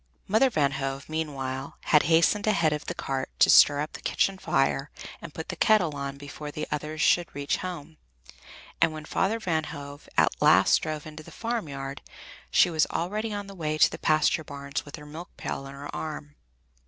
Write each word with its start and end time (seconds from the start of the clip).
Mother 0.27 0.49
Van 0.49 0.71
Hove, 0.71 1.07
meanwhile, 1.07 1.77
had 1.83 2.01
hastened 2.09 2.47
ahead 2.47 2.73
of 2.73 2.85
the 2.87 2.95
cart 2.95 3.29
to 3.37 3.51
stir 3.51 3.81
up 3.81 3.93
the 3.93 4.01
kitchen 4.01 4.39
fire 4.39 4.89
and 5.21 5.31
put 5.31 5.49
the 5.49 5.55
kettle 5.55 5.95
on 5.95 6.17
before 6.17 6.49
the 6.49 6.67
others 6.71 6.99
should 7.01 7.27
reach 7.35 7.57
home, 7.57 7.97
and 8.81 8.93
when 8.93 9.05
Father 9.05 9.37
Van 9.39 9.65
Hove 9.65 10.09
at 10.17 10.41
last 10.41 10.79
drove 10.81 11.05
into 11.05 11.21
the 11.21 11.29
farmyard, 11.29 12.01
she 12.49 12.71
was 12.71 12.87
already 12.87 13.31
on 13.31 13.45
the 13.45 13.53
way 13.53 13.77
to 13.77 13.91
the 13.91 13.99
pasture 13.99 14.43
bars 14.43 14.83
with 14.85 14.95
her 14.95 15.05
milk 15.05 15.37
pail 15.37 15.65
on 15.67 15.73
her 15.75 15.95
arm. 15.95 16.33